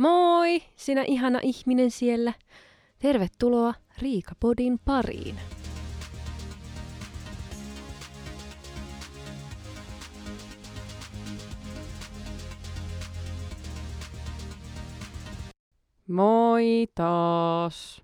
[0.00, 2.32] Moi, sinä ihana ihminen siellä.
[2.98, 5.36] Tervetuloa Riikapodin pariin.
[16.08, 18.02] Moi taas.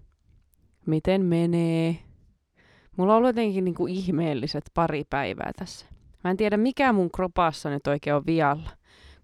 [0.86, 1.96] Miten menee?
[2.96, 5.86] Mulla on ollut jotenkin niinku ihmeelliset pari päivää tässä.
[6.24, 8.70] Mä en tiedä mikä mun kropassa nyt oikein on vialla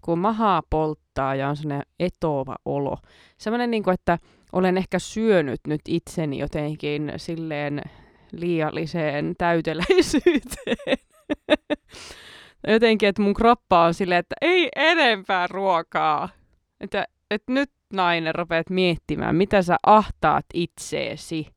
[0.03, 2.97] kun mahaa polttaa ja on sellainen etova olo.
[3.37, 4.19] Sellainen, niin kuin, että
[4.53, 7.81] olen ehkä syönyt nyt itseni jotenkin silleen
[8.31, 10.97] liialliseen täyteläisyyteen.
[12.67, 16.29] jotenkin, että mun kroppa on silleen, että ei enempää ruokaa.
[16.81, 21.47] Että, että nyt nainen rupeat miettimään, mitä sä ahtaat itseesi.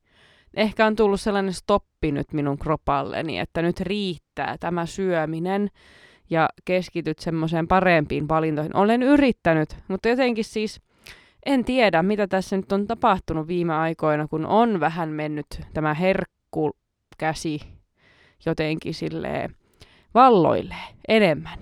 [0.53, 5.69] Ehkä on tullut sellainen stoppi nyt minun kropalleni, että nyt riittää tämä syöminen
[6.29, 8.75] ja keskityt semmoiseen parempiin valintoihin.
[8.75, 10.81] Olen yrittänyt, mutta jotenkin siis
[11.45, 17.59] en tiedä, mitä tässä nyt on tapahtunut viime aikoina, kun on vähän mennyt tämä herkkukäsi
[18.45, 19.55] jotenkin silleen
[20.13, 20.75] valloille
[21.07, 21.59] enemmän.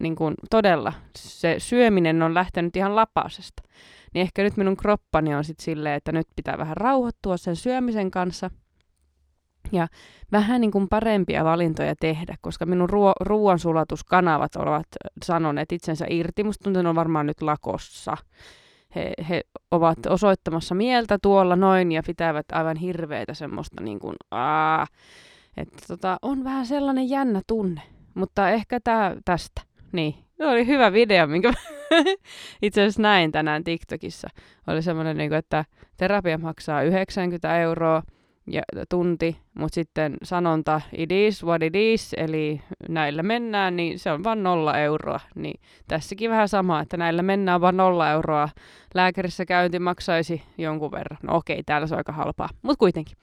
[0.00, 3.62] Niin kuin todella, se syöminen on lähtenyt ihan lapasesta.
[4.14, 8.10] Niin ehkä nyt minun kroppani on sitten silleen, että nyt pitää vähän rauhoittua sen syömisen
[8.10, 8.50] kanssa–
[9.72, 9.88] ja
[10.32, 14.86] vähän niin kuin parempia valintoja tehdä, koska minun ruo- ruoansulatuskanavat ovat
[15.22, 16.44] sanoneet itsensä irti.
[16.44, 18.16] Musta tuntuu, on varmaan nyt lakossa.
[18.94, 19.40] He, he
[19.70, 24.86] ovat osoittamassa mieltä tuolla noin ja pitävät aivan hirveitä semmoista niin kuin, aa,
[25.56, 27.82] että tota, on vähän sellainen jännä tunne.
[28.14, 29.62] Mutta ehkä tää, tästä.
[29.92, 31.52] Niin, se oli hyvä video, minkä
[32.62, 34.28] itse asiassa näin tänään TikTokissa.
[34.66, 35.64] Oli semmoinen, niin että
[35.96, 38.02] terapia maksaa 90 euroa,
[38.46, 44.12] ja tunti, mutta sitten sanonta it is what it is, eli näillä mennään, niin se
[44.12, 45.20] on vain nolla euroa.
[45.34, 48.48] Niin tässäkin vähän sama, että näillä mennään vain nolla euroa.
[48.94, 51.18] Lääkärissä käynti maksaisi jonkun verran.
[51.22, 53.16] No okei, täällä se on aika halpaa, mutta kuitenkin.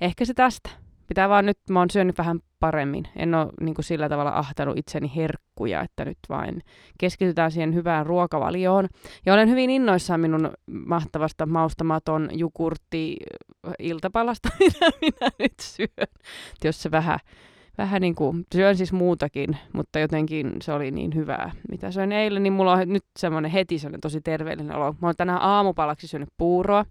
[0.00, 0.81] Ehkä se tästä.
[1.12, 3.04] Pitää vaan nyt, mä oon syönyt vähän paremmin.
[3.16, 6.62] En ole niin kuin sillä tavalla ahtanut itseni herkkuja, että nyt vain
[6.98, 8.88] keskitytään siihen hyvään ruokavalioon.
[9.26, 13.16] Ja olen hyvin innoissaan minun mahtavasta maustamaton jukurtti
[13.78, 16.08] iltapalasta, mitä minä nyt syön.
[16.64, 17.18] Jos se vähän,
[17.78, 21.52] vähän niin kuin, syön siis muutakin, mutta jotenkin se oli niin hyvää.
[21.70, 24.94] Mitä söin eilen, niin mulla on nyt semmoinen heti semmoinen tosi terveellinen olo.
[25.02, 26.84] Mä oon tänään aamupalaksi syönyt puuroa.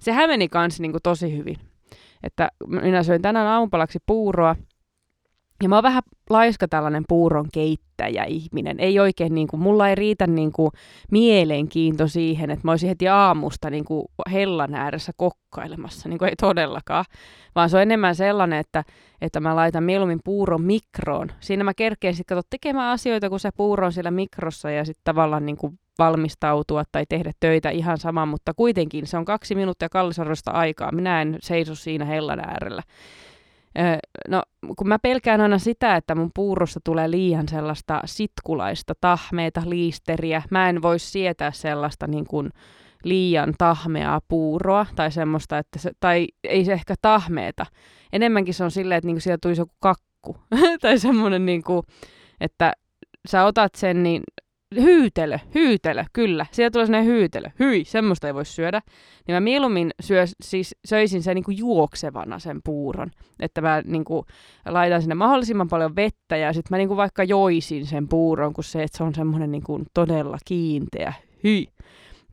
[0.00, 1.56] Sehän meni kanssa niin kuin tosi hyvin
[2.22, 4.56] että minä söin tänään aamupalaksi puuroa,
[5.62, 8.80] ja mä oon vähän laiska tällainen puuron keittäjä ihminen.
[8.80, 10.70] Ei oikein, niin kuin, mulla ei riitä niin kuin,
[11.10, 16.08] mielenkiinto siihen, että mä olisin heti aamusta niin kuin, hellan ääressä kokkailemassa.
[16.08, 17.04] Niin kuin, ei todellakaan.
[17.54, 18.84] Vaan se on enemmän sellainen, että,
[19.20, 21.28] että mä laitan mieluummin puuron mikroon.
[21.40, 25.46] Siinä mä kerkeen sitten tekemään asioita, kun se puuro on siellä mikrossa ja sitten tavallaan
[25.46, 30.50] niin kuin, valmistautua tai tehdä töitä ihan sama, mutta kuitenkin se on kaksi minuuttia kallisarvoista
[30.50, 30.92] aikaa.
[30.92, 32.82] Minä en seiso siinä hellan äärellä.
[34.28, 34.42] No,
[34.76, 40.42] kun mä pelkään aina sitä, että mun puurosta tulee liian sellaista sitkulaista, tahmeita, liisteriä.
[40.50, 42.50] Mä en voi sietää sellaista niin kuin
[43.04, 47.66] liian tahmeaa puuroa tai semmoista, että se, tai ei se ehkä tahmeeta.
[48.12, 50.36] Enemmänkin se on silleen, että niin kuin sieltä tulisi joku kakku
[50.82, 51.82] tai semmoinen, niin kuin,
[52.40, 52.72] että
[53.28, 54.22] sä otat sen, niin
[54.80, 56.46] hyytelö, hyytelö, kyllä.
[56.50, 57.48] Sieltä tulee sellainen hyytelö.
[57.58, 58.80] Hyi, semmoista ei voi syödä.
[59.26, 63.10] Niin mä mieluummin syö, siis söisin sen niin kuin juoksevana sen puuron.
[63.40, 64.26] Että mä niin kuin,
[64.66, 68.64] laitan sinne mahdollisimman paljon vettä ja sitten mä niin kuin vaikka joisin sen puuron, kun
[68.64, 71.12] se, että se on semmoinen niin kuin todella kiinteä.
[71.44, 71.68] Hyi.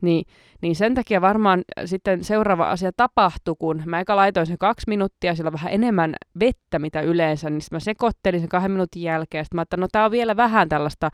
[0.00, 0.24] Niin,
[0.62, 5.34] niin sen takia varmaan sitten seuraava asia tapahtui, kun mä eka laitoin sen kaksi minuuttia,
[5.34, 9.44] sillä vähän enemmän vettä mitä yleensä, niin mä sekoittelin sen kahden minuutin jälkeen.
[9.44, 11.10] Sitten mä että no tää on vielä vähän tällaista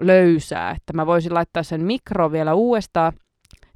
[0.00, 3.12] löysää, että mä voisin laittaa sen mikro vielä uudestaan.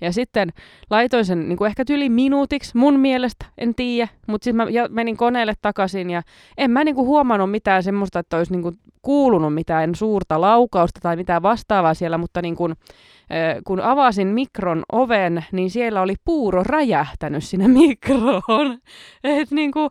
[0.00, 0.52] Ja sitten
[0.90, 5.16] laitoin sen niin kuin ehkä tyli minuutiksi mun mielestä, en tiedä, mutta sitten mä menin
[5.16, 6.22] koneelle takaisin ja
[6.58, 11.00] en mä niin kuin huomannut mitään semmoista, että olisi niin kuin kuulunut mitään suurta laukausta
[11.02, 12.74] tai mitään vastaavaa siellä, mutta niin kuin,
[13.66, 18.78] kun avasin mikron oven, niin siellä oli puuro räjähtänyt sinne mikroon.
[19.24, 19.90] Et niin kuin,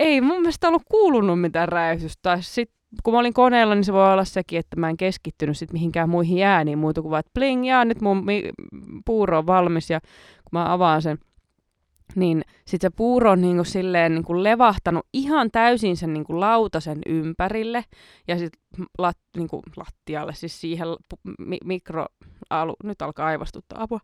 [0.00, 2.38] ei mun mielestä ollut kuulunut mitään räjähdystä.
[2.40, 5.72] Sitten kun mä olin koneella, niin se voi olla sekin, että mä en keskittynyt sit
[5.72, 8.50] mihinkään muihin ääniin muuta kuin vaan, että bling, ja nyt mun mi-
[9.04, 11.18] puuro on valmis, ja kun mä avaan sen,
[12.14, 17.84] niin sitten se puuro on niinku silleen niinku levahtanut ihan täysin sen niinku lautasen ympärille.
[18.28, 20.88] Ja sitten lat, niinku lattialle, siis siihen
[21.38, 24.00] mi- mikroalu, nyt alkaa aivastuttaa apua.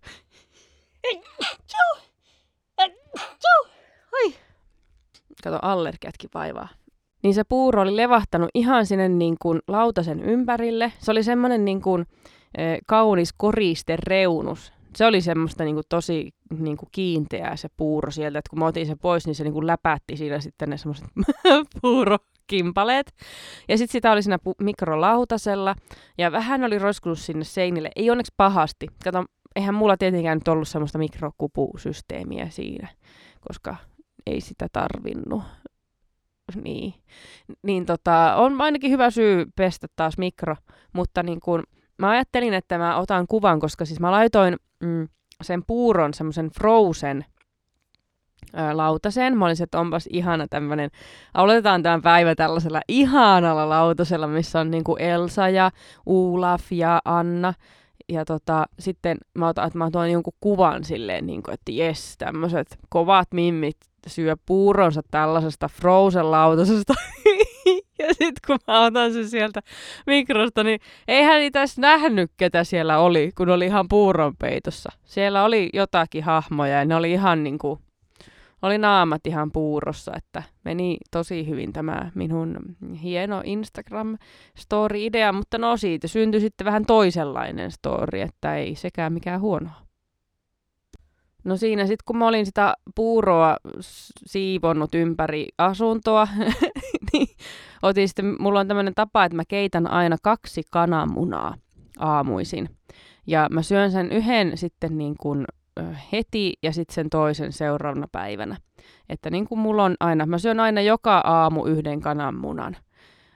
[4.25, 4.35] Oi.
[5.45, 6.69] Kato, allergiatkin vaivaa
[7.25, 10.93] niin se puuro oli levahtanut ihan sinne niin kuin lautasen ympärille.
[10.99, 12.07] Se oli semmoinen niin kuin,
[12.59, 18.51] e, kaunis koriste reunus se oli semmoista niinku tosi niinku kiinteää se puuro sieltä, että
[18.51, 21.07] kun mä otin sen pois, niin se niinku läpätti siinä sitten ne semmoiset
[21.83, 23.13] puurokimpaleet.
[23.69, 25.75] Ja sitten sitä oli siinä pu- mikrolautasella,
[26.19, 28.87] ja vähän oli roiskunut sinne seinille, ei onneksi pahasti.
[29.05, 29.25] Kato,
[29.57, 32.89] eihän mulla tietenkään nyt ollut semmoista mikrokupusysteemiä siinä,
[33.49, 33.77] koska
[34.27, 35.43] ei sitä tarvinnut.
[36.63, 36.95] Niin,
[37.63, 40.57] niin tota, on ainakin hyvä syy pestä taas mikro,
[40.93, 41.63] mutta niin kun,
[41.99, 45.09] mä ajattelin, että mä otan kuvan, koska siis mä laitoin mm,
[45.43, 47.25] sen puuron semmoisen frozen
[48.53, 49.39] ää, lautaseen.
[49.39, 50.91] Mä olisin, että onpas ihana tämmönen,
[51.35, 55.71] aloitetaan tämän päivä tällaisella ihanalla lautasella, missä on niinku Elsa ja
[56.07, 57.55] Ulaf ja Anna.
[58.09, 62.19] Ja tota, sitten mä otan, että mä tuon jonkun kuvan silleen, niin kuin, että jes,
[62.19, 63.77] tämmöiset kovat mimmit
[64.11, 66.95] syö puuronsa tällaisesta frozen-lautasesta.
[67.99, 69.61] ja sitten kun mä otan sen sieltä
[70.07, 74.93] mikrosta, niin eihän niitä edes nähnyt, ketä siellä oli, kun oli ihan puuronpeitossa.
[75.05, 77.81] Siellä oli jotakin hahmoja ja ne oli ihan niin kuin,
[78.63, 82.57] oli naamat ihan puurossa, että meni tosi hyvin tämä minun
[83.03, 89.84] hieno Instagram-story-idea, mutta no siitä syntyi sitten vähän toisenlainen story, että ei sekään mikään huonoa.
[91.45, 93.57] No siinä sitten, kun mä olin sitä puuroa
[94.27, 96.29] siivonnut ympäri asuntoa,
[97.13, 97.29] niin
[97.83, 101.55] otin sitten, mulla on tämmöinen tapa, että mä keitän aina kaksi kananmunaa
[101.99, 102.69] aamuisin.
[103.27, 105.45] Ja mä syön sen yhden sitten niin kuin
[106.13, 108.57] heti ja sitten sen toisen seuraavana päivänä.
[109.09, 112.77] Että niin kuin mulla on aina, mä syön aina joka aamu yhden kananmunan.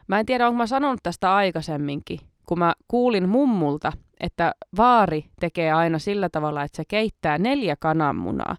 [0.06, 5.72] Mä en tiedä, onko mä sanonut tästä aikaisemminkin, kun mä kuulin mummulta, että vaari tekee
[5.72, 8.56] aina sillä tavalla, että se keittää neljä kananmunaa.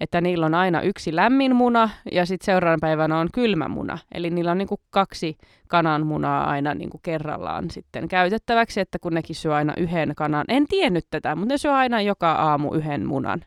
[0.00, 3.98] Että niillä on aina yksi lämmin muna ja sitten seuraavan päivänä on kylmä muna.
[4.14, 5.36] Eli niillä on niinku kaksi
[5.68, 10.44] kananmunaa aina niinku kerrallaan sitten käytettäväksi, että kun nekin syö aina yhden kanan.
[10.48, 13.44] En tiennyt tätä, mutta ne syö aina joka aamu yhden munan.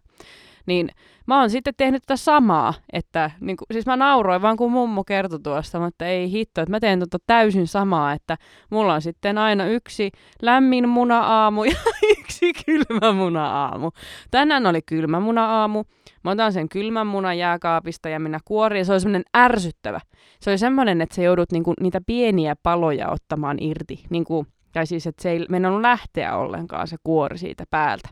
[0.66, 0.90] Niin
[1.28, 5.04] mä oon sitten tehnyt tätä samaa, että niin kuin, siis mä nauroin vaan kun mummo
[5.04, 8.38] kertoi tuosta, mutta ei hitto, että mä teen tota täysin samaa, että
[8.70, 11.76] mulla on sitten aina yksi lämmin muna-aamu ja
[12.20, 13.92] yksi kylmä muna-aamu.
[14.32, 15.84] Tänään oli kylmä muna-aamu,
[16.24, 20.00] mä otan sen kylmän munan jääkaapista ja minä kuorin, se oli semmoinen ärsyttävä.
[20.42, 25.08] Se oli semmoinen, että sä joudut niinku niitä pieniä paloja ottamaan irti, niinku, tai siis,
[25.08, 28.10] että se ei mennyt lähteä ollenkaan se kuori siitä päältä.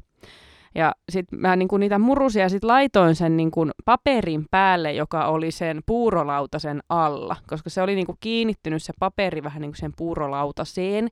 [0.76, 5.82] Ja sitten mä niinku niitä murusia sit laitoin sen niinku paperin päälle, joka oli sen
[5.86, 11.08] puurolautasen alla, koska se oli niinku kiinnittynyt se paperi vähän niinku sen puurolautaseen.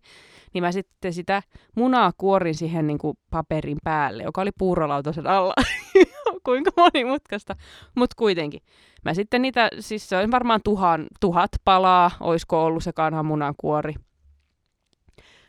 [0.53, 1.41] Niin mä sitten sitä
[1.75, 5.53] munaa kuorin siihen niinku paperin päälle, joka oli puurolautasen alla.
[6.45, 7.55] Kuinka monimutkaista,
[7.95, 8.61] mutta kuitenkin.
[9.05, 13.93] Mä sitten niitä, siis se on varmaan tuhan, tuhat palaa, oisko ollut se kanhanmunan kuori.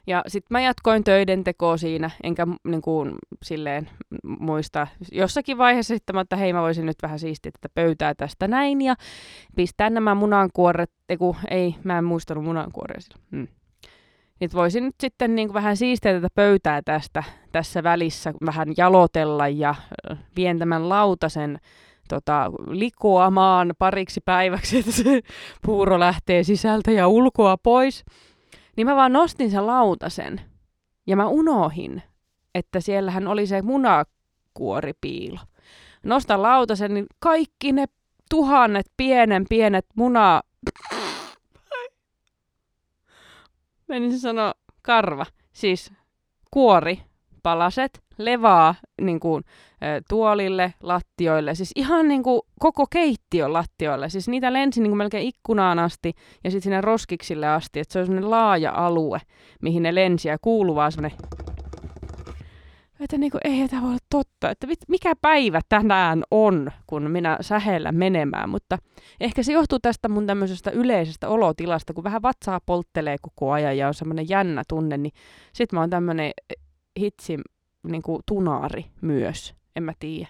[0.06, 3.12] Ja sitten mä jatkoin töiden tekoa siinä, enkä niin kuin,
[3.42, 3.90] silleen
[4.24, 8.82] muista jossakin vaiheessa sitten, että hei mä voisin nyt vähän siistiä tätä pöytää tästä näin
[8.82, 8.94] ja
[9.56, 13.18] pistää nämä munankuoret, eiku, ei mä en muistanut munankuoria sillä.
[13.30, 13.48] Hmm.
[14.40, 17.22] Nyt voisin nyt sitten niin kuin vähän siistiä tätä pöytää tästä
[17.52, 19.74] tässä välissä, vähän jalotella ja
[20.36, 21.58] vien tämän lautasen
[22.08, 25.20] tota, likoamaan pariksi päiväksi, että se
[25.66, 28.04] puuro lähtee sisältä ja ulkoa pois.
[28.76, 30.40] Niin mä vaan nostin sen lautasen
[31.06, 32.02] ja mä unohin,
[32.54, 35.40] että siellähän oli se munakuoripiilo.
[36.02, 37.84] Nostan lautasen, niin kaikki ne
[38.30, 40.40] tuhannet pienen pienet muna...
[43.88, 45.92] Menin sanoa karva, siis
[46.50, 47.02] kuori,
[47.42, 49.44] palaset, levaa niin kuin,
[50.08, 54.08] tuolille, lattioille, siis ihan niin kuin koko keittiön lattioille.
[54.08, 56.12] Siis niitä lensi niin kuin melkein ikkunaan asti
[56.44, 59.20] ja sitten sinne roskiksille asti, että se on semmoinen laaja alue,
[59.62, 61.18] mihin ne lensi ja kuuluu vaan semmoinen
[63.00, 67.38] että niin kuin, ei tämä voi olla totta, että mikä päivä tänään on, kun minä
[67.40, 68.78] sähellä menemään, mutta
[69.20, 73.88] ehkä se johtuu tästä mun tämmöisestä yleisestä olotilasta, kun vähän vatsaa polttelee koko ajan ja
[73.88, 75.12] on semmoinen jännä tunne, niin
[75.52, 76.30] sit mä oon tämmöinen
[77.00, 77.38] hitsi
[77.84, 80.28] niin kuin tunaari myös en mä tiedä.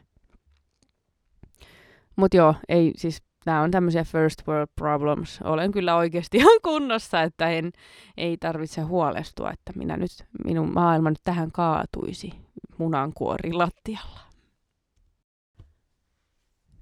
[2.16, 5.40] Mut joo, ei siis nämä on tämmöisiä first world problems.
[5.44, 7.72] Olen kyllä oikeasti ihan kunnossa, että en,
[8.16, 10.10] ei tarvitse huolestua, että minä nyt,
[10.44, 12.32] minun maailma nyt tähän kaatuisi
[12.78, 14.20] munankuori lattialla.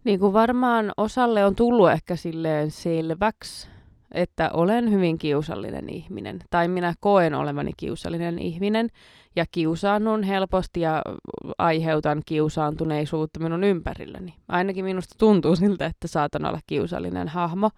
[0.04, 3.68] Niin kuin varmaan osalle on tullut ehkä silleen selväksi,
[4.14, 8.88] että olen hyvin kiusallinen ihminen, tai minä koen olevani kiusallinen ihminen,
[9.37, 11.02] ja kiusaannun helposti ja
[11.59, 14.35] aiheutan kiusaantuneisuutta minun ympärilläni.
[14.49, 17.71] Ainakin minusta tuntuu siltä, että saatan olla kiusallinen hahmo.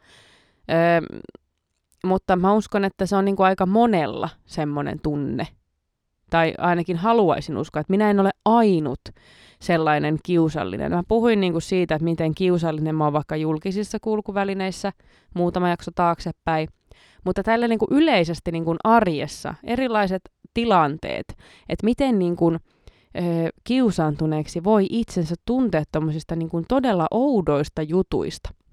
[0.71, 1.19] Öö,
[2.05, 5.47] mutta mä uskon, että se on niin kuin aika monella semmoinen tunne.
[6.31, 9.00] tai ainakin haluaisin uskoa, että minä en ole ainut
[9.64, 10.92] sellainen kiusallinen.
[10.92, 14.92] Mä puhuin niin kuin siitä, että miten kiusallinen mä oon vaikka julkisissa kulkuvälineissä
[15.35, 16.68] muutama jakso taaksepäin,
[17.25, 20.23] mutta tällä niin kuin yleisesti niin kuin arjessa erilaiset
[20.54, 21.28] tilanteet,
[21.68, 23.21] että miten niin kuin, ö,
[23.64, 28.50] kiusaantuneeksi voi itsensä tuntea tuommoisista niin kuin todella oudoista jutuista–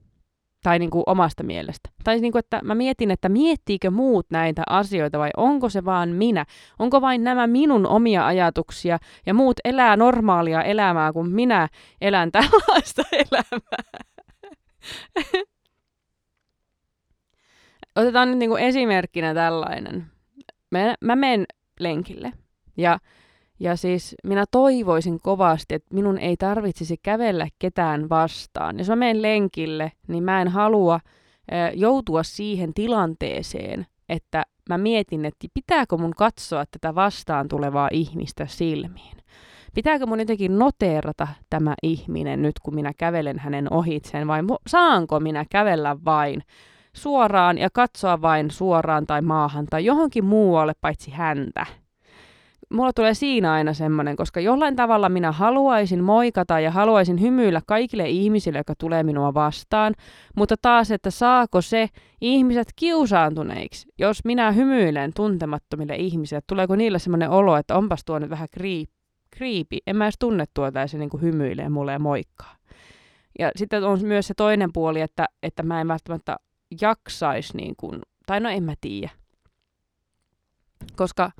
[0.63, 1.89] tai niin kuin omasta mielestä.
[2.03, 6.09] Tai niin kuin, että mä mietin, että miettiikö muut näitä asioita vai onko se vaan
[6.09, 6.45] minä?
[6.79, 11.67] Onko vain nämä minun omia ajatuksia ja muut elää normaalia elämää, kun minä
[12.01, 14.11] elän tällaista elämää?
[17.95, 20.05] Otetaan nyt niin kuin esimerkkinä tällainen.
[20.71, 21.45] Mä, mä menen
[21.79, 22.31] lenkille
[22.77, 22.99] ja
[23.61, 28.77] ja siis minä toivoisin kovasti, että minun ei tarvitsisi kävellä ketään vastaan.
[28.77, 30.99] Jos mä menen lenkille, niin mä en halua
[31.73, 39.17] joutua siihen tilanteeseen, että mä mietin, että pitääkö mun katsoa tätä vastaan tulevaa ihmistä silmiin.
[39.73, 45.45] Pitääkö mun jotenkin noteerata tämä ihminen nyt, kun minä kävelen hänen ohitseen, vai saanko minä
[45.49, 46.43] kävellä vain
[46.93, 51.65] suoraan ja katsoa vain suoraan tai maahan tai johonkin muualle paitsi häntä
[52.71, 58.09] mulla tulee siinä aina semmoinen, koska jollain tavalla minä haluaisin moikata ja haluaisin hymyillä kaikille
[58.09, 59.93] ihmisille, jotka tulee minua vastaan,
[60.35, 61.89] mutta taas, että saako se
[62.21, 68.29] ihmiset kiusaantuneiksi, jos minä hymyilen tuntemattomille ihmisille, tuleeko niille semmoinen olo, että onpas tuo nyt
[68.29, 68.89] vähän kriip,
[69.31, 72.55] kriipi, en mä edes tunne tuota ja se niin kuin hymyilee mulle ja moikkaa.
[73.39, 76.37] Ja sitten on myös se toinen puoli, että, että mä en välttämättä
[76.81, 79.09] jaksaisi, niin kuin, tai no en mä tiedä,
[80.95, 81.31] koska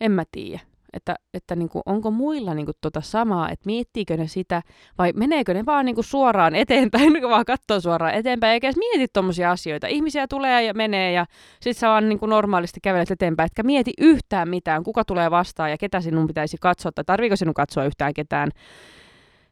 [0.00, 0.60] en mä tiedä
[0.94, 4.62] että, että niin kuin, onko muilla niin kuin, tota samaa, että miettiikö ne sitä
[4.98, 8.76] vai meneekö ne vaan niin kuin, suoraan eteenpäin, niin vaan katsoo suoraan eteenpäin eikä edes
[8.76, 9.86] mieti tuommoisia asioita.
[9.86, 11.26] Ihmisiä tulee ja menee ja
[11.60, 15.70] sit sä vaan niin kuin, normaalisti kävelet eteenpäin, etkä mieti yhtään mitään, kuka tulee vastaan
[15.70, 18.50] ja ketä sinun pitäisi katsoa tai tarviiko sinun katsoa yhtään ketään.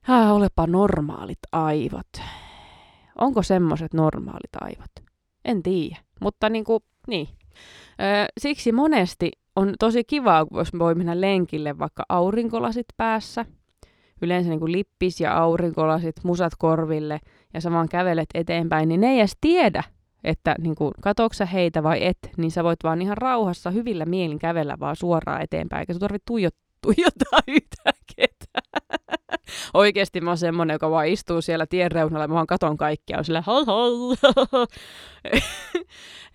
[0.09, 2.09] Ah, olepa normaalit aivot.
[3.19, 4.91] Onko semmoiset normaalit aivot?
[5.45, 7.29] En tiedä, mutta niin kuin, niin.
[8.01, 13.47] Öö, siksi monesti on tosi kivaa, jos voi mennä lenkille vaikka aurinkolasit päässä.
[14.23, 17.21] Yleensä niin kuin lippis ja aurinkolasit, musat korville
[17.55, 19.83] ja sä vaan kävelet eteenpäin, niin ne ei edes tiedä,
[20.25, 24.39] että niin kuin, katoksa heitä vai et, niin sä voit vaan ihan rauhassa hyvillä mielin
[24.39, 28.83] kävellä vaan suoraan eteenpäin, eikä sun tarvitse tuijottaa tuijottaa yhtään ketään.
[29.75, 33.25] Oikeasti mä oon semmonen, joka vaan istuu siellä tien reunalla, mä vaan katon kaikkia, on
[33.25, 33.45] silleen,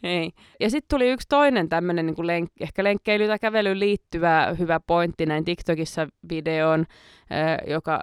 [0.03, 0.31] Ei.
[0.59, 5.25] Ja sitten tuli yksi toinen tämmöinen niin lenk- ehkä lenkkeily tai kävelyyn liittyvä hyvä pointti
[5.25, 6.85] näin TikTokissa videoon,
[7.31, 7.99] äh, joka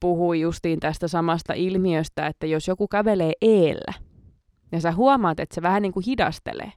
[0.00, 3.92] puhui justiin tästä samasta ilmiöstä, että jos joku kävelee eellä,
[4.72, 6.72] ja sä huomaat, että se vähän niin kuin hidastelee,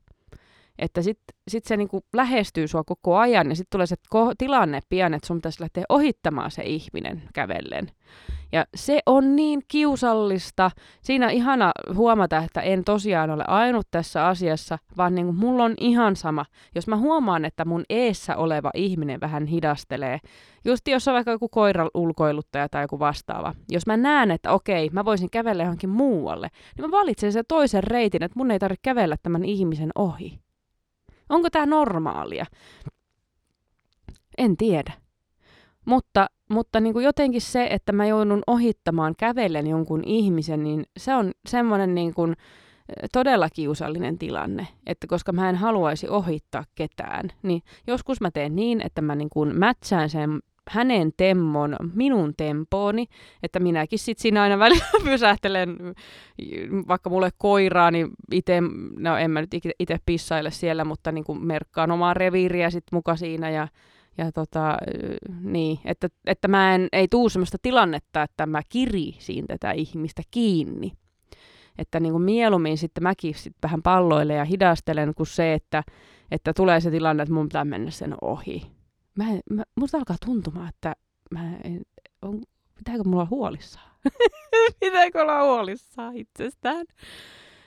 [0.79, 4.79] että sitten sit se niinku lähestyy sua koko ajan ja sitten tulee se ko- tilanne
[4.89, 7.91] pian, että sun pitäisi lähteä ohittamaan se ihminen kävellen.
[8.51, 10.71] Ja se on niin kiusallista.
[11.01, 15.73] Siinä on ihana huomata, että en tosiaan ole ainut tässä asiassa, vaan niin mulla on
[15.79, 16.45] ihan sama.
[16.75, 20.19] Jos mä huomaan, että mun eessä oleva ihminen vähän hidastelee,
[20.65, 24.89] just jos on vaikka joku koira ulkoiluttaja tai joku vastaava, jos mä näen, että okei,
[24.89, 26.47] mä voisin kävellä johonkin muualle,
[26.77, 30.39] niin mä valitsen sen toisen reitin, että mun ei tarvitse kävellä tämän ihmisen ohi.
[31.31, 32.45] Onko tämä normaalia?
[34.37, 34.93] En tiedä.
[35.85, 41.15] Mutta, mutta niin kuin jotenkin se, että mä joudun ohittamaan kävellen jonkun ihmisen, niin se
[41.15, 42.35] on semmoinen niin kuin
[43.11, 48.81] todella kiusallinen tilanne, että koska mä en haluaisi ohittaa ketään, niin joskus mä teen niin,
[48.85, 50.39] että mä niin kuin mätsään sen
[50.71, 53.07] hänen temmon minun tempooni,
[53.43, 55.77] että minäkin sitten siinä aina välillä pysähtelen,
[56.87, 58.61] vaikka mulle koiraa, niin itse,
[58.97, 59.49] no en mä nyt
[59.79, 63.67] itse pissaile siellä, mutta niin kuin merkkaan omaa reviiriä sitten muka siinä ja,
[64.17, 64.77] ja tota,
[65.41, 70.91] niin, että, että mä en, ei tuu sellaista tilannetta, että mä kirisin tätä ihmistä kiinni.
[71.77, 75.83] Että niin kuin mieluummin sitten mäkin sit vähän palloilen ja hidastelen kuin se, että,
[76.31, 78.80] että tulee se tilanne, että mun pitää mennä sen ohi
[79.17, 80.95] mä, en, mä musta alkaa tuntumaan, että
[81.31, 81.81] mä en,
[82.21, 82.41] on,
[82.77, 83.91] pitääkö mulla olla huolissaan?
[84.79, 86.85] pitääkö olla huolissaan itsestään?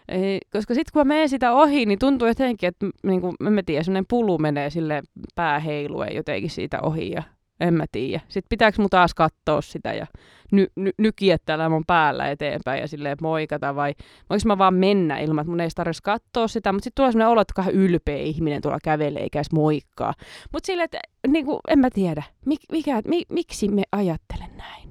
[0.08, 3.62] Ei, koska sitten kun mä menen sitä ohi, niin tuntuu jotenkin, että niin kuin, mä
[3.62, 5.02] tiedä, semmoinen pulu menee sille
[5.34, 7.22] pääheilue jotenkin siitä ohi ja
[7.61, 8.20] en mä tiedä.
[8.28, 10.06] Sitten pitääkö mun taas katsoa sitä ja
[10.52, 13.94] ny, ny, nykiä täällä mun päällä eteenpäin ja silleen moikata vai
[14.30, 16.73] voinko mä vaan mennä ilman, että mun ei tarvitsisi katsoa sitä.
[16.73, 20.14] Mutta sitten tulee sellainen olo, että ylpeä ihminen tuolla kävelee eikä edes moikkaa.
[20.52, 24.90] Mutta silleen, että niin kuin, en mä tiedä, mik, mikä, mi, miksi me ajattelen näin.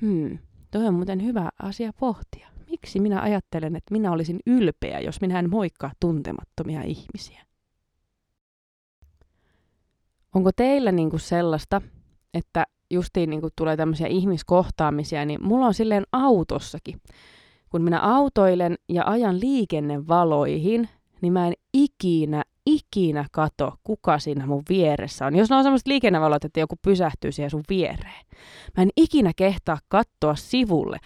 [0.00, 0.38] Hmm,
[0.70, 2.48] toi on muuten hyvä asia pohtia.
[2.70, 7.42] Miksi minä ajattelen, että minä olisin ylpeä, jos minä en moikkaa tuntemattomia ihmisiä?
[10.34, 11.82] Onko teillä niinku sellaista,
[12.34, 17.00] että justiin niinku tulee tämmöisiä ihmiskohtaamisia, niin mulla on silleen autossakin.
[17.70, 20.88] Kun minä autoilen ja ajan liikennevaloihin,
[21.20, 25.36] niin mä en ikinä, ikinä kato, kuka siinä mun vieressä on.
[25.36, 28.26] Jos ne on semmoiset liikennevalot, että joku pysähtyy siihen sun viereen.
[28.76, 30.98] Mä en ikinä kehtaa katsoa sivulle.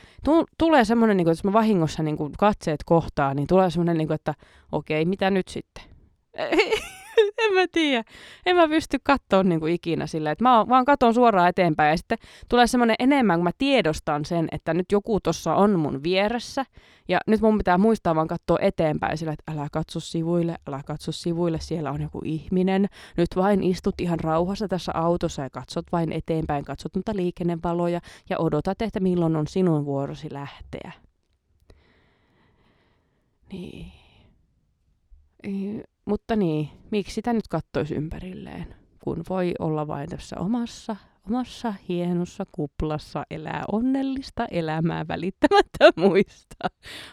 [0.59, 4.35] Tulee semmoinen, niin jos mä vahingossa niin katseet kohtaa, niin tulee semmoinen, niin että
[4.73, 5.96] okei, mitä nyt sitten?
[7.39, 8.05] en mä tiedä.
[8.47, 11.97] En mä pysty katsoa niin kuin ikinä sillä, että mä vaan katon suoraan eteenpäin ja
[11.97, 16.65] sitten tulee semmoinen enemmän, kun mä tiedostan sen, että nyt joku tuossa on mun vieressä
[17.09, 21.13] ja nyt mun pitää muistaa vaan katsoa eteenpäin sillä, että älä katso sivuille, älä katso
[21.13, 22.87] sivuille, siellä on joku ihminen.
[23.17, 28.01] Nyt vain istut ihan rauhassa tässä autossa ja katsot vain eteenpäin, katsot noita liikennevaloja
[28.31, 30.93] ja odotat, että milloin on sinun vuorosi lähteä.
[33.53, 34.06] Niin.
[36.05, 38.75] Mutta niin, miksi sitä nyt kattoisi ympärilleen,
[39.05, 40.97] kun voi olla vain tässä omassa,
[41.29, 46.69] omassa hienossa kuplassa, elää onnellista elämää välittämättä muista.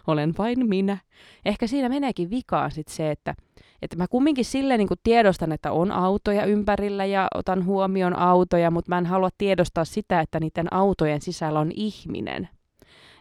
[0.07, 0.97] Olen vain minä.
[1.45, 3.35] Ehkä siinä meneekin vikaan sit se, että,
[3.81, 8.89] että mä kumminkin silleen niin tiedostan, että on autoja ympärillä ja otan huomioon autoja, mutta
[8.89, 12.49] mä en halua tiedostaa sitä, että niiden autojen sisällä on ihminen.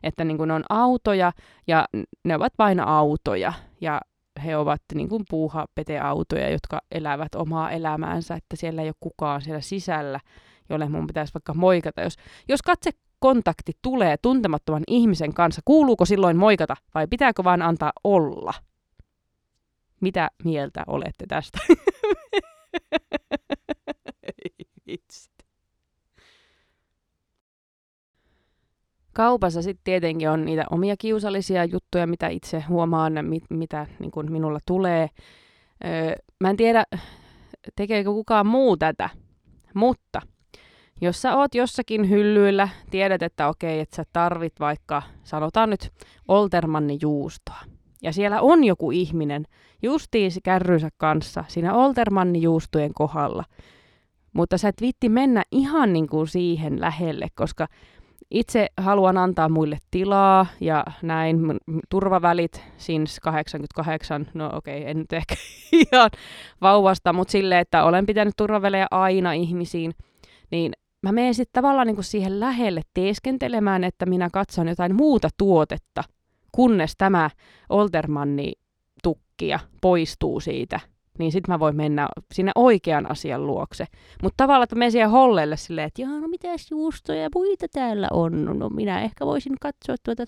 [0.02, 1.32] Että niin ne on autoja
[1.66, 1.84] ja
[2.24, 4.00] ne ovat vain autoja ja
[4.44, 9.60] he ovat niin kuin puuhapeteautoja, jotka elävät omaa elämäänsä, että siellä ei ole kukaan siellä
[9.60, 10.20] sisällä,
[10.70, 12.00] jolle mun pitäisi vaikka moikata.
[12.02, 12.16] Jos,
[12.48, 18.54] jos katse kontakti tulee tuntemattoman ihmisen kanssa, kuuluuko silloin moikata vai pitääkö vain antaa olla?
[20.00, 21.58] Mitä mieltä olette tästä?
[24.86, 25.31] Vitsi.
[29.14, 34.32] Kaupassa sitten tietenkin on niitä omia kiusallisia juttuja, mitä itse huomaan, mit, mitä niin kun
[34.32, 35.08] minulla tulee.
[35.84, 36.84] Öö, mä en tiedä,
[37.76, 39.10] tekeekö kukaan muu tätä,
[39.74, 40.20] mutta
[41.00, 45.90] jos sä oot jossakin hyllyillä, tiedät, että okei, että sä tarvit vaikka, sanotaan nyt,
[46.28, 47.60] Oltermannin juustoa.
[48.02, 49.44] Ja siellä on joku ihminen
[49.82, 53.44] justiin kärrynsä kanssa siinä Oltermannin juustojen kohdalla.
[54.32, 57.66] Mutta sä et vitti mennä ihan niin kuin siihen lähelle, koska
[58.32, 61.38] itse haluan antaa muille tilaa ja näin.
[61.88, 65.34] Turvavälit since 88, no okei, okay, en nyt ehkä
[65.92, 66.10] ihan
[66.60, 69.92] vauvasta, mutta silleen, että olen pitänyt turvavälejä aina ihmisiin,
[70.50, 75.28] niin mä menen sitten tavallaan niin kuin siihen lähelle teeskentelemään, että minä katson jotain muuta
[75.38, 76.04] tuotetta,
[76.52, 77.30] kunnes tämä
[77.68, 78.52] Oltermanni
[79.02, 80.80] tukkia poistuu siitä
[81.18, 83.86] niin sitten mä voin mennä sinne oikean asian luokse.
[84.22, 88.08] Mutta tavallaan, että menen siihen hollelle silleen, että jaa, no mitäs juustoja ja puita täällä
[88.10, 88.44] on?
[88.44, 90.24] No, no minä ehkä voisin katsoa tuota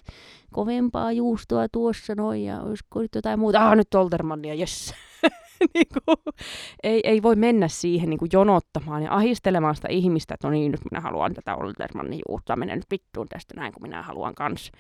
[0.52, 3.68] kovempaa juustoa tuossa noin ja olisiko nyt jotain muuta.
[3.68, 4.94] Ah, nyt Oltermannia, jes.
[5.74, 6.34] niin kuin,
[6.82, 10.72] ei, ei voi mennä siihen niin kuin jonottamaan ja ahistelemaan sitä ihmistä, että no niin,
[10.72, 14.72] nyt minä haluan tätä Oltermannin juustoa, mennä nyt vittuun tästä näin, kun minä haluan kanssa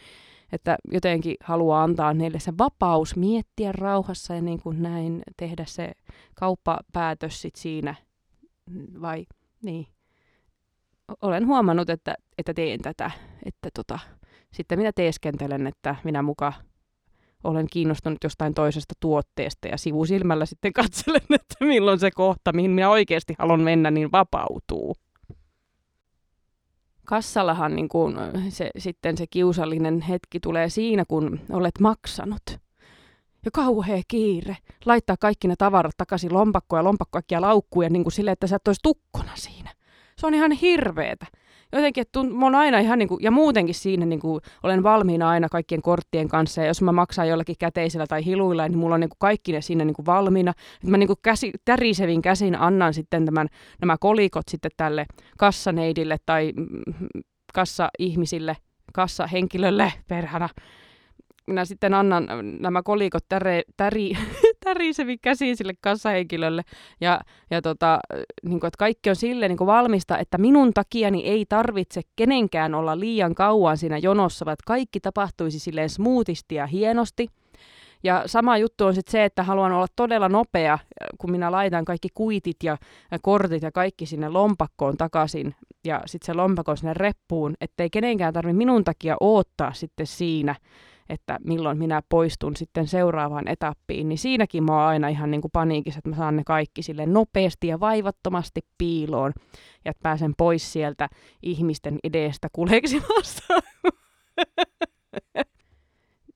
[0.54, 5.92] että jotenkin haluaa antaa niille se vapaus miettiä rauhassa ja niin kuin näin tehdä se
[6.34, 7.94] kauppapäätös sit siinä,
[9.00, 9.26] vai
[9.62, 9.86] niin.
[11.22, 13.10] Olen huomannut, että, että teen tätä,
[13.44, 13.98] että tota,
[14.52, 16.52] sitten minä teeskentelen, että minä muka
[17.44, 22.90] olen kiinnostunut jostain toisesta tuotteesta ja sivusilmällä sitten katselen, että milloin se kohta, mihin minä
[22.90, 24.94] oikeasti haluan mennä, niin vapautuu
[27.04, 28.16] kassallahan niin kuin
[28.48, 32.42] se, sitten se kiusallinen hetki tulee siinä, kun olet maksanut.
[33.44, 34.56] Ja kauhea kiire.
[34.84, 38.56] Laittaa kaikki ne tavarat takaisin lompakkoon ja lompakko kaikkia laukkuja niin kuin sille, että sä
[38.56, 39.70] et olisi tukkona siinä.
[40.18, 41.26] Se on ihan hirveetä
[41.78, 45.28] jotenkin, että mä oon aina ihan niin kuin, ja muutenkin siinä niin kuin, olen valmiina
[45.28, 49.00] aina kaikkien korttien kanssa, ja jos mä maksan jollakin käteisellä tai hiluilla, niin mulla on
[49.00, 50.50] niin kuin kaikki ne siinä niin kuin valmiina.
[50.50, 53.48] Että mä niin kuin käsi, tärisevin käsin annan sitten tämän,
[53.80, 55.06] nämä kolikot sitten tälle
[55.38, 56.52] kassaneidille tai
[57.54, 58.56] kassa-ihmisille,
[58.92, 60.48] kassahenkilölle, perhana,
[61.46, 62.28] minä sitten annan
[62.60, 63.24] nämä kolikot
[63.76, 64.12] täri,
[64.64, 66.62] tärisevin käsiin sille kassahenkilölle.
[67.00, 67.98] Ja, ja tota,
[68.42, 73.00] niin kuin, että kaikki on sille niin valmista, että minun takiani ei tarvitse kenenkään olla
[73.00, 77.28] liian kauan siinä jonossa, vaan kaikki tapahtuisi silleen smoothisti ja hienosti.
[78.02, 80.78] Ja sama juttu on sitten se, että haluan olla todella nopea,
[81.18, 82.78] kun minä laitan kaikki kuitit ja
[83.22, 88.56] kortit ja kaikki sinne lompakkoon takaisin ja sitten se lompakko sinne reppuun, ettei kenenkään tarvitse
[88.56, 90.54] minun takia odottaa sitten siinä
[91.08, 95.52] että milloin minä poistun sitten seuraavaan etappiin, niin siinäkin mä oon aina ihan niin kuin
[95.52, 99.32] paniikissa, että mä saan ne kaikki sille nopeasti ja vaivattomasti piiloon
[99.84, 101.08] ja että pääsen pois sieltä
[101.42, 103.54] ihmisten edestä kuleksimasta.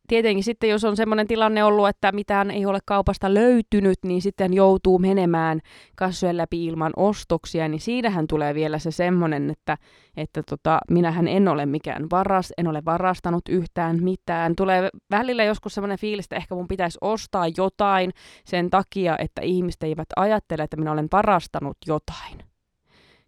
[0.09, 4.55] tietenkin sitten, jos on semmoinen tilanne ollut, että mitään ei ole kaupasta löytynyt, niin sitten
[4.55, 5.61] joutuu menemään
[5.97, 9.79] kassojen läpi ilman ostoksia, niin siinähän tulee vielä se semmoinen, että,
[10.17, 14.57] että tota, minähän en ole mikään varas, en ole varastanut yhtään mitään.
[14.57, 18.11] Tulee välillä joskus semmoinen fiilis, että ehkä mun pitäisi ostaa jotain
[18.45, 22.39] sen takia, että ihmiset eivät ajattele, että minä olen varastanut jotain.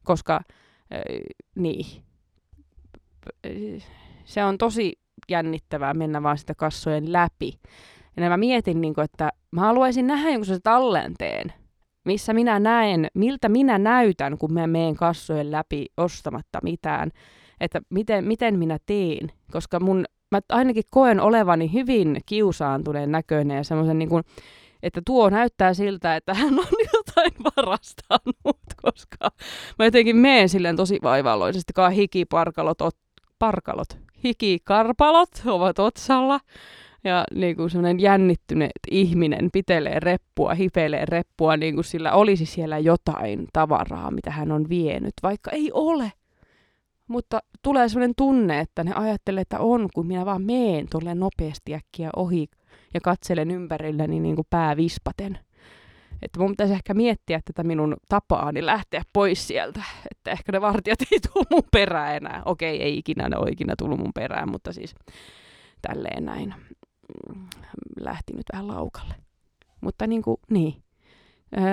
[0.04, 1.00] Koska, äh,
[1.54, 2.02] niin,
[4.24, 4.99] se on tosi
[5.30, 7.58] jännittävää mennä vaan sitä kassojen läpi.
[8.16, 11.52] Ja mä mietin, niin kuin, että mä haluaisin nähdä jonkun tallenteen,
[12.04, 17.10] missä minä näen, miltä minä näytän, kun mä menen kassojen läpi ostamatta mitään.
[17.60, 23.64] Että miten, miten minä teen, koska mun, mä ainakin koen olevani hyvin kiusaantuneen näköinen ja
[23.64, 24.24] semmoisen niin kuin,
[24.82, 29.30] että tuo näyttää siltä, että hän on jotain varastanut, koska
[29.78, 32.96] mä jotenkin menen silleen tosi vaivalloisesti, kaa hikiparkalot, ot,
[33.38, 36.40] parkalot, hikikarpalot ovat otsalla.
[37.04, 42.78] Ja niin kuin sellainen jännittynyt ihminen pitelee reppua, hipelee reppua, niin kuin sillä olisi siellä
[42.78, 46.12] jotain tavaraa, mitä hän on vienyt, vaikka ei ole.
[47.08, 51.74] Mutta tulee sellainen tunne, että ne ajattelee, että on, kun minä vaan meen tuolle nopeasti
[51.74, 52.46] äkkiä ohi
[52.94, 55.38] ja katselen ympärilläni niin kuin pää vispaten.
[56.22, 59.82] Että mun pitäisi ehkä miettiä tätä minun tapaani lähteä pois sieltä.
[60.20, 62.42] Että ehkä ne vartijat ei tule mun perään enää.
[62.44, 64.94] Okei, ei ikinä ne ole ikinä tullut mun perään, mutta siis
[65.82, 66.54] tälleen näin
[67.28, 67.46] mm,
[68.00, 69.14] lähti nyt vähän laukalle.
[69.80, 70.74] Mutta niin kuin, niin.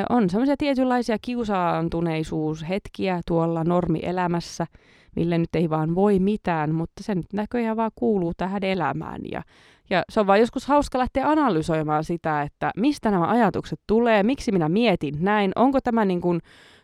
[0.10, 4.68] On semmoisia tietynlaisia kiusaantuneisuushetkiä tuolla normielämässä,
[5.16, 9.22] mille nyt ei vaan voi mitään, mutta se nyt näköjään vaan kuuluu tähän elämään.
[9.32, 9.42] Ja
[9.90, 14.52] ja se on vaan joskus hauska lähteä analysoimaan sitä, että mistä nämä ajatukset tulee, miksi
[14.52, 16.42] minä mietin näin, onko tämä niin kuin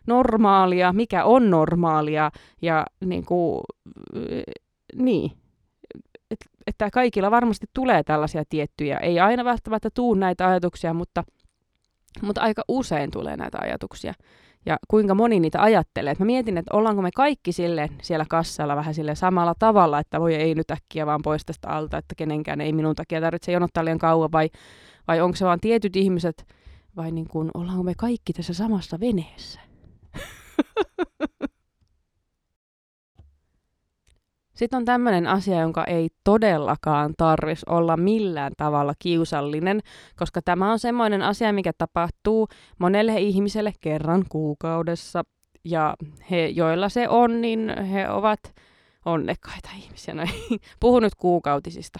[0.07, 3.61] normaalia, mikä on normaalia ja niin kuin,
[4.95, 5.31] niin,
[6.67, 11.23] että kaikilla varmasti tulee tällaisia tiettyjä, ei aina välttämättä tuu näitä ajatuksia, mutta,
[12.21, 14.13] mutta aika usein tulee näitä ajatuksia
[14.65, 16.11] ja kuinka moni niitä ajattelee.
[16.11, 20.19] Et mä mietin, että ollaanko me kaikki sille siellä kassalla vähän sille samalla tavalla, että
[20.19, 23.85] voi ei nyt äkkiä vaan pois tästä alta, että kenenkään ei minun takia tarvitse jonottaa
[23.85, 24.49] liian kauan, vai,
[25.07, 26.45] vai onko se vaan tietyt ihmiset,
[26.95, 29.72] vai niin kuin, ollaanko me kaikki tässä samassa veneessä?
[34.53, 39.81] Sitten on tämmöinen asia, jonka ei todellakaan tarvis olla millään tavalla kiusallinen,
[40.15, 42.47] koska tämä on semmoinen asia, mikä tapahtuu
[42.79, 45.23] monelle ihmiselle kerran kuukaudessa.
[45.65, 45.95] Ja
[46.31, 48.39] he, joilla se on, niin he ovat
[49.05, 50.13] onnekkaita ihmisiä.
[50.17, 50.23] No,
[50.79, 51.99] puhun nyt kuukautisista.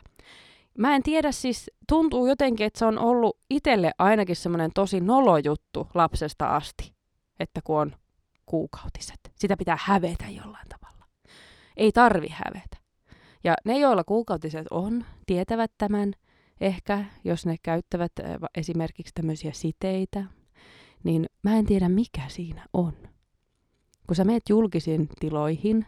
[0.78, 5.88] Mä en tiedä siis, tuntuu jotenkin, että se on ollut itselle ainakin semmoinen tosi nolojuttu
[5.94, 6.94] lapsesta asti,
[7.40, 7.96] että kun on
[8.46, 9.20] kuukautiset.
[9.36, 10.94] Sitä pitää hävetä jollain tavalla
[11.78, 12.78] ei tarvi hävetä.
[13.44, 16.14] Ja ne, joilla kuukautiset on, tietävät tämän
[16.62, 18.12] ehkä, jos ne käyttävät
[18.58, 20.24] esimerkiksi tämmöisiä siteitä,
[21.04, 22.94] niin mä en tiedä mikä siinä on.
[24.08, 25.86] Kun sä meet julkisiin tiloihin,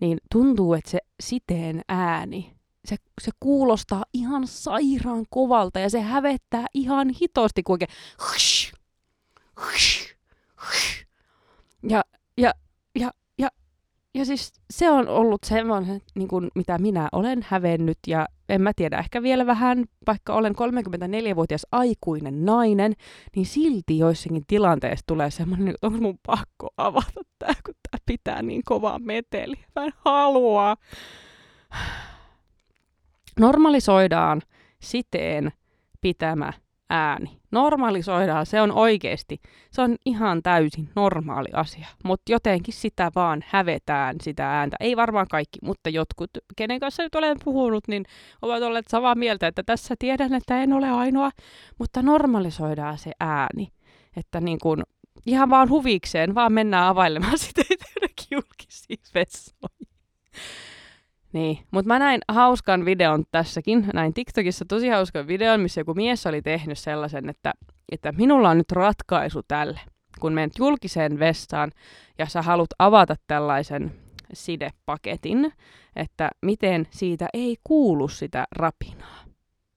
[0.00, 6.66] niin tuntuu, että se siteen ääni, se, se kuulostaa ihan sairaan kovalta ja se hävettää
[6.74, 7.90] ihan hitosti, kun oikein
[11.88, 12.02] ja,
[12.36, 12.52] ja,
[12.94, 13.10] ja
[14.14, 18.72] ja siis se on ollut semmoinen, niin kuin, mitä minä olen hävennyt ja en mä
[18.76, 22.92] tiedä, ehkä vielä vähän, vaikka olen 34-vuotias aikuinen nainen,
[23.36, 28.42] niin silti joissakin tilanteissa tulee semmoinen, että onko mun pakko avata tämä, kun tämä pitää
[28.42, 29.56] niin kovaa meteli.
[29.76, 30.76] Mä en halua.
[33.40, 34.42] Normalisoidaan
[34.82, 35.52] siteen
[36.00, 36.52] pitämä
[36.92, 37.40] ääni.
[37.50, 44.16] Normalisoidaan, se on oikeasti, se on ihan täysin normaali asia, mutta jotenkin sitä vaan hävetään
[44.22, 44.76] sitä ääntä.
[44.80, 48.04] Ei varmaan kaikki, mutta jotkut, kenen kanssa nyt olen puhunut, niin
[48.42, 51.30] ovat olleet samaa mieltä, että tässä tiedän, että en ole ainoa,
[51.78, 53.72] mutta normalisoidaan se ääni.
[54.16, 54.82] Että niin kuin,
[55.26, 57.62] ihan vaan huvikseen, vaan mennään availemaan sitä
[58.30, 59.71] julkisiin vessoihin.
[61.32, 66.26] Niin, mutta mä näin hauskan videon tässäkin, näin TikTokissa tosi hauskan videon, missä joku mies
[66.26, 67.52] oli tehnyt sellaisen, että,
[67.92, 69.80] että minulla on nyt ratkaisu tälle.
[70.20, 71.70] Kun menet julkiseen vessaan
[72.18, 73.92] ja sä haluat avata tällaisen
[74.32, 75.52] sidepaketin,
[75.96, 79.24] että miten siitä ei kuulu sitä rapinaa.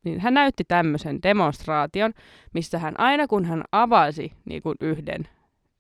[0.04, 2.14] Niin hän näytti tämmöisen demonstraation,
[2.54, 5.28] missä hän aina kun hän avasi niin kuin yhden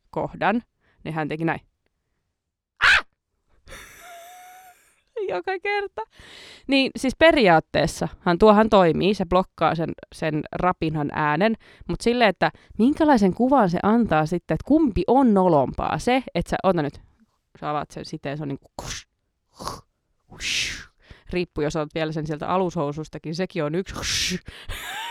[0.10, 0.62] kohdan,
[1.04, 1.62] niin hän teki näin.
[5.36, 6.02] joka kerta.
[6.68, 11.56] Niin siis periaatteessahan tuohan toimii, se blokkaa sen, sen rapinhan äänen,
[11.88, 16.00] mutta silleen, että minkälaisen kuvan se antaa sitten, että kumpi on nolompaa.
[16.00, 17.02] Se, että sä, ota nyt,
[17.60, 18.90] sä avaat sen siteen, se on niin kuin
[21.30, 24.40] riippuu jos olet vielä sen sieltä alushousustakin, sekin on yksi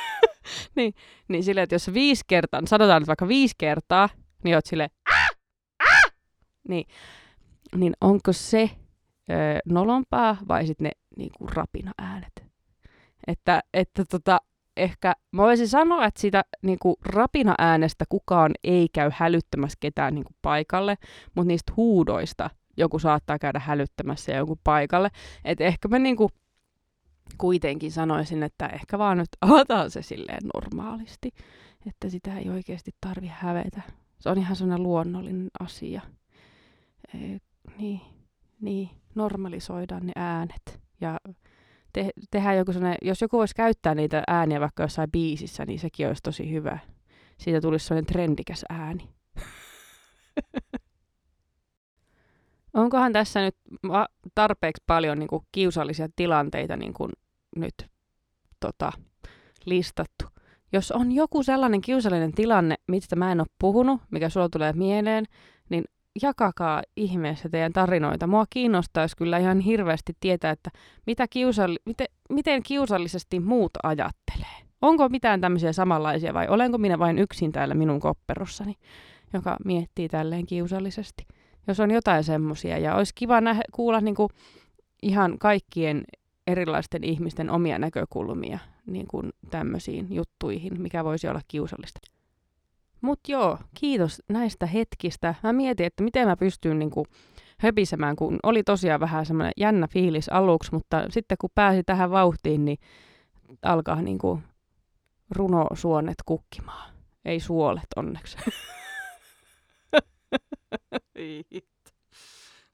[0.77, 0.94] niin,
[1.29, 4.09] niin silleen, että jos viisi kertaa, sanotaan nyt vaikka viisi kertaa,
[4.44, 4.90] niin oot silleen,
[6.68, 6.87] niin,
[7.77, 8.70] niin onko se
[9.65, 12.45] nolompaa vai sitten ne niinku rapina-äänet?
[13.27, 14.41] Että, että tota,
[14.77, 20.97] ehkä mä voisin sanoa, että sitä niinku rapina-äänestä kukaan ei käy hälyttämässä ketään niinku paikalle,
[21.35, 25.11] mutta niistä huudoista joku saattaa käydä hälyttämässä joku paikalle.
[25.45, 26.31] Että ehkä mä niinku
[27.39, 31.31] kuitenkin sanoisin, että ehkä vaan nyt avataan se silleen normaalisti,
[31.87, 33.83] että sitä ei oikeasti tarvi hävetä.
[34.19, 36.03] Se on ihan sellainen luonnollinen asia.
[37.15, 37.19] E,
[37.79, 38.01] niin,
[38.61, 41.18] niin, normalisoidaan ne äänet ja
[41.92, 46.09] te, tehdään joku sellainen, jos joku voisi käyttää niitä ääniä vaikka jossain biisissä, niin sekin
[46.09, 46.79] olisi tosi hyvä.
[47.38, 49.09] Siitä tulisi sellainen trendikäs ääni.
[52.74, 53.57] Onkohan tässä nyt
[54.35, 57.12] tarpeeksi paljon niin kuin, kiusallisia tilanteita niin kuin,
[57.57, 57.74] nyt
[58.61, 58.92] tota,
[59.64, 60.24] listattu?
[60.72, 65.24] Jos on joku sellainen kiusallinen tilanne, mistä mä en ole puhunut, mikä sulla tulee mieleen,
[66.22, 68.27] jakakaa ihmeessä teidän tarinoita.
[68.27, 70.70] Mua kiinnostaisi kyllä ihan hirveästi tietää, että
[71.07, 74.64] mitä kiusalli- miten, miten kiusallisesti muut ajattelee.
[74.83, 78.74] Onko mitään tämmöisiä samanlaisia vai olenko minä vain yksin täällä minun kopperossani,
[79.33, 81.27] joka miettii tälleen kiusallisesti?
[81.66, 84.29] Jos on jotain semmoisia ja olisi kiva nähdä, kuulla niinku
[85.03, 86.05] ihan kaikkien
[86.46, 92.13] erilaisten ihmisten omia näkökulmia niin kuin tämmöisiin juttuihin, mikä voisi olla kiusallista.
[93.05, 95.35] Mutta joo, kiitos näistä hetkistä.
[95.43, 97.07] Mä mietin, että miten mä pystyn niinku
[97.59, 102.64] höpisemään, kun oli tosiaan vähän semmoinen jännä fiilis aluksi, mutta sitten kun pääsi tähän vauhtiin,
[102.64, 102.79] niin
[103.62, 104.40] alkaa niinku
[105.31, 106.95] runosuonet kukkimaan.
[107.25, 108.37] Ei suolet onneksi.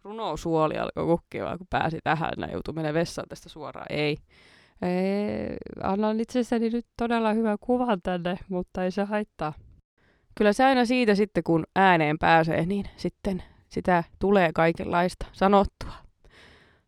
[0.05, 2.33] Runosuoli alkoi kukkimaan, kun pääsi tähän.
[2.37, 3.87] Näin joutui mennä vessaan tästä suoraan.
[3.90, 4.16] Ei.
[4.83, 5.57] Ei.
[5.83, 9.53] Annan itsessäni nyt todella hyvän kuvan tänne, mutta ei se haittaa
[10.35, 15.93] kyllä se aina siitä sitten, kun ääneen pääsee, niin sitten sitä tulee kaikenlaista sanottua.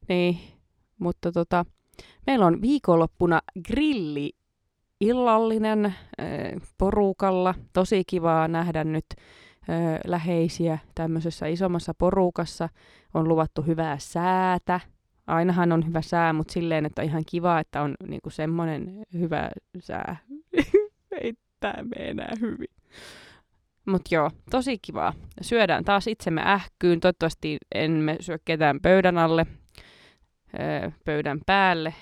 [0.08, 0.38] Niin,
[0.98, 1.64] mutta tota,
[2.26, 4.32] meillä on viikonloppuna grilli
[5.00, 5.94] illallinen äh,
[6.78, 7.54] porukalla.
[7.72, 12.68] Tosi kivaa nähdä nyt äh, läheisiä tämmöisessä isommassa porukassa.
[13.14, 14.80] On luvattu hyvää säätä.
[15.26, 19.50] Ainahan on hyvä sää, mutta silleen, että ihan kiva, että on niinku semmoinen hyvä
[19.80, 20.16] sää.
[21.20, 22.68] Ei tämä mene enää hyvin.
[23.86, 25.12] Mutta joo, tosi kivaa.
[25.40, 27.00] Syödään taas itsemme ähkyyn.
[27.00, 29.46] Toivottavasti emme syö ketään pöydän alle,
[30.60, 31.94] öö, pöydän päälle.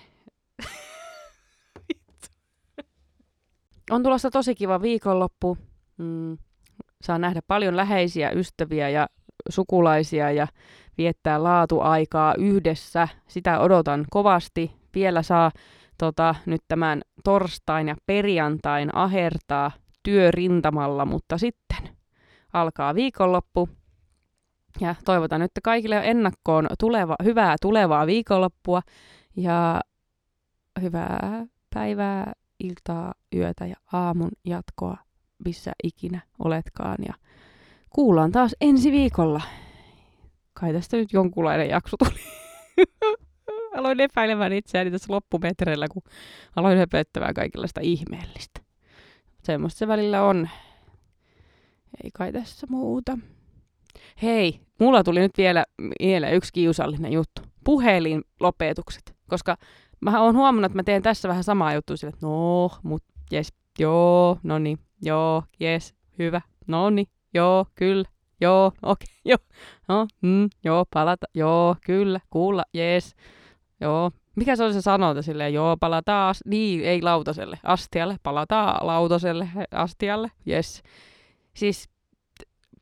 [3.91, 5.59] On tulossa tosi kiva viikonloppu.
[5.97, 6.39] Mm.
[7.03, 9.07] Saa nähdä paljon läheisiä ystäviä ja
[9.49, 10.47] sukulaisia ja
[10.99, 13.09] viettää laatuaikaa yhdessä.
[13.29, 14.73] Sitä odotan kovasti.
[14.95, 15.51] Vielä saa
[15.99, 19.71] tota, nyt tämän torstain ja perjantain ahertaa
[20.03, 21.89] työrintamalla, mutta sitten
[22.53, 23.69] alkaa viikonloppu.
[24.81, 28.83] Ja toivotan nyt kaikille ennakkoon tuleva, hyvää tulevaa viikonloppua
[29.37, 29.81] ja
[30.81, 34.97] hyvää päivää, iltaa, yötä ja aamun jatkoa,
[35.45, 36.97] missä ikinä oletkaan.
[37.07, 37.15] Ja
[37.91, 39.41] kuullaan taas ensi viikolla.
[40.53, 42.21] Kai tästä nyt jonkunlainen jakso tuli.
[43.79, 46.03] aloin epäilemään itseäni tässä loppumetreillä, kun
[46.57, 48.70] aloin höpöttämään kaikenlaista ihmeellistä.
[49.43, 50.49] Semmoista se välillä on.
[52.05, 53.19] Ei kai tässä muuta.
[54.23, 55.65] Hei, mulla tuli nyt vielä
[56.01, 57.43] mieleen yksi kiusallinen juttu.
[57.65, 59.17] Puhelinlopetukset.
[59.29, 59.57] Koska
[60.01, 63.53] mä oon huomannut, että mä teen tässä vähän samaa juttua sille, että no, mut jes,
[63.79, 68.05] joo, no niin, joo, jes, hyvä, no niin, joo, kyllä,
[68.41, 69.39] joo, okei, okay, joo,
[69.89, 73.15] no, mm, joo, palata, joo, kyllä, kuulla, jes,
[73.81, 79.49] joo, mikä se oli se sanonta silleen, joo, palataan, niin, ei lautaselle, astialle, palataan lautaselle,
[79.71, 80.83] astialle, yes.
[81.55, 81.89] Siis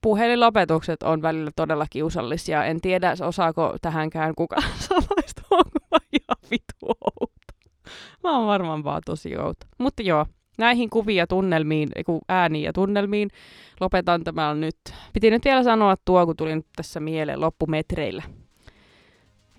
[0.00, 2.64] puhelinlopetukset on välillä todella kiusallisia.
[2.64, 5.78] En tiedä, osaako tähänkään kukaan samaista, onko
[6.12, 6.86] ihan vitu
[7.20, 7.78] outo.
[8.22, 9.66] Mä oon varmaan vaan tosi outo.
[9.78, 10.26] Mutta joo,
[10.58, 11.88] näihin kuvia tunnelmiin,
[12.28, 13.30] ääniin ja tunnelmiin
[13.80, 14.76] lopetan tämän nyt.
[15.12, 18.22] Piti nyt vielä sanoa tuo, kun tulin tässä mieleen loppumetreillä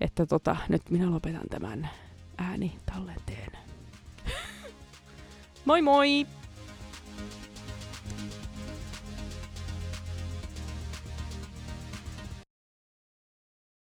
[0.00, 1.90] että tota, nyt minä lopetan tämän
[2.38, 3.52] äänitallenteen.
[5.64, 6.26] moi moi!